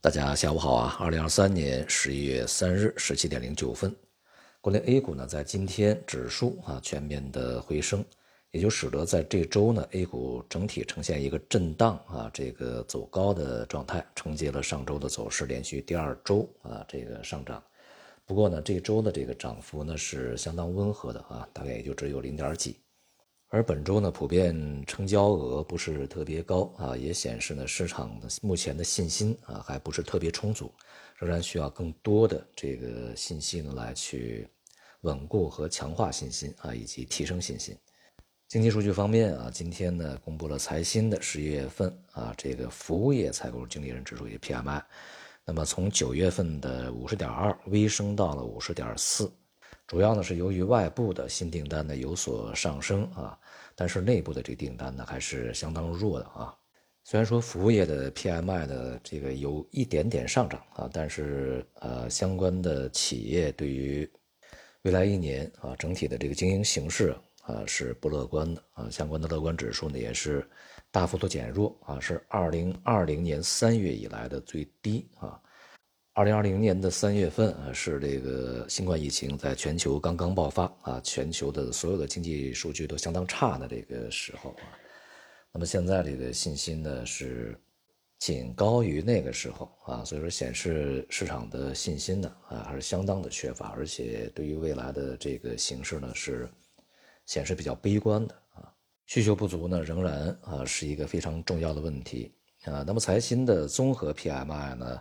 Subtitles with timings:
[0.00, 0.96] 大家下午好啊！
[1.00, 3.92] 二零二三年十一月三日十七点零九分，
[4.60, 8.04] 国内 A 股呢在今天指数啊全面的回升，
[8.52, 17.60] 也就使得在这周呢 A 股整体呈现一个震荡啊这个走高的状态，承接了上周的走势，连续第二周啊这个上涨。
[18.24, 22.76] 不过呢这周的这个涨幅呢是相当温和的啊，大概也就只有零点几。
[23.50, 30.70] 而本周呢，普遍成交额不是特别高啊，也显示呢市场的目前的信心啊还不是特别充足，
[31.16, 34.46] 仍然需要更多的这个信息呢来去
[35.00, 37.74] 稳固和强化信心啊，以及提升信心。
[38.48, 44.82] 经济数据方面啊，今天呢公布了财新的十一月份啊这个服务业采购经理人指数也 PMI，
[45.46, 49.32] 那么从九月份的五十点二微升到了五十点四。
[49.88, 53.36] 主要呢是由于外部的新订单呢有所上升啊，
[53.74, 56.54] 但是内部的这个订单呢还是相当弱的啊。
[57.04, 64.06] 虽然说服务业的 PMI 的这个有一点点上涨啊，但是呃相关的企业对于
[64.82, 70.46] 未来一年啊整体的这个经营形势啊是不乐观的啊，相关的乐观指数呢也是
[70.90, 75.40] 大幅度减弱啊，是二零二零年三月以来的最低啊。
[76.18, 84.66] 二零二零年的三月份啊，是这个新冠疫情在全球刚刚爆发啊，全球的所有的经济数据都相当差的这个时候啊。
[85.52, 87.56] 那么现在这个信心呢是
[88.18, 96.48] 仅高于那个时候啊，所以说显示市场的信心呢啊还是相当的缺乏，而且对于未来的这个形势呢是
[97.26, 98.74] 显示比较悲观的啊。
[99.06, 102.82] 需求不足呢仍然啊是一个非常重要的问题啊。
[102.84, 105.00] 那么财新的综合 PMI 呢？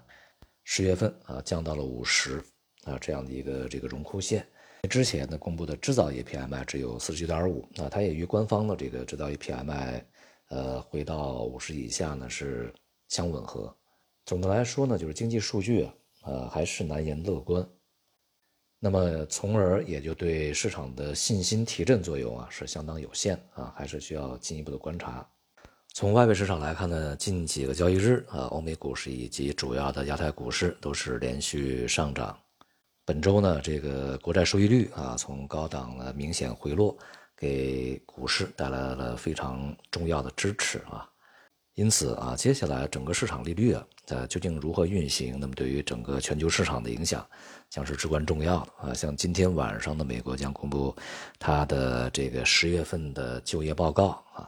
[0.70, 2.44] 十月份啊降到了五十
[2.84, 4.46] 啊这样的一个这个荣枯线，
[4.90, 10.04] 之前呢公布的制造业 PMI 只有四十九点五啊，它也与官方的这个制造业 PMI，
[10.50, 12.74] 呃回到五十以下呢是
[13.08, 13.74] 相吻合。
[14.26, 15.94] 总的来说呢，就是经济数据啊
[16.24, 17.66] 呃还是难言乐观，
[18.78, 25.28] 那么从而也就对市场的信心提振作用啊是相当有限啊，还是需要进一步的观察。
[25.98, 32.38] 从外围市场来看呢，近几个交易日啊，欧美股市以及主要的亚太股市都是连续上涨。
[33.04, 36.96] 本周呢，这个国债收益率啊从高档呢明显回落，
[37.36, 41.10] 给股市带来了非常重要的支持啊。
[41.74, 47.28] 因此啊，接下来整个市场利率啊，呃究竟如何运行，那么对于整个全球市场的影响
[47.72, 48.94] 将是至关重要的啊。
[48.94, 50.96] 像今天晚上的美国将公布
[51.40, 54.48] 它的这个十月份的就业报告啊。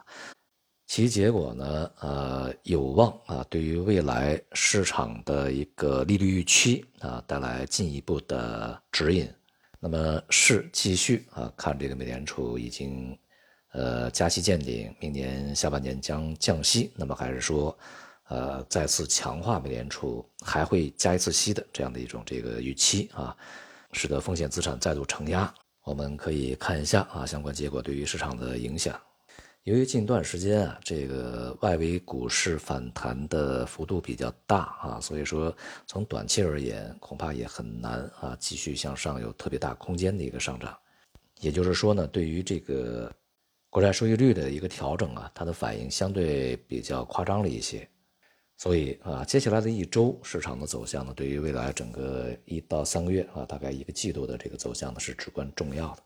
[0.90, 9.32] 其结果呢，呃，有望啊，对于未来市场的一个利率预期啊，带来进一步的指引。
[9.80, 13.16] 那么是继续啊，看这个美联储已经
[13.74, 17.78] 呃加息见顶，明年下半年将降息，那么还是说
[18.30, 23.38] 呃再次强化美联储还会加一次息的这样的一种这个预期啊，
[23.92, 25.54] 使得风险资产再度承压。
[25.84, 29.00] 我们可以看一下啊，相关结果对于市场的影响。
[29.64, 35.56] 由于近段时间啊，这个外围股市反弹的幅度比较大啊，所以说
[35.86, 40.76] 从短期而言，恐怕也很难啊继续向上有特别大空间的一个上涨。
[41.42, 43.14] 也就是说呢，对于这个
[43.70, 47.88] 国债收益率的一个调整啊，它的反应相对比较夸张了一些。
[48.58, 56.04] 所以啊，接下来的一周市场的走向呢，对于未来整个一到三个月啊，大概一个季度的这个走向呢，是至关重要的。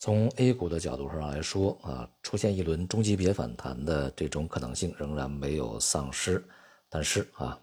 [0.00, 6.42] 从 A 股的角度上来说啊，出现一轮中级别反弹的这种可能性仍然没有丧失，
[6.88, 7.58] 但是啊，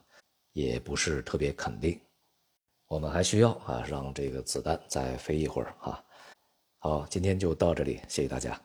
[0.51, 1.99] 也不是特别肯定。
[2.87, 6.03] 我们还需要啊，让这个子弹再飞一会儿啊。
[6.79, 8.61] 好，今天就到这里，谢谢大家。